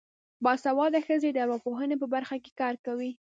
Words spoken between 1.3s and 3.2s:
د ارواپوهنې په برخه کې کار کوي.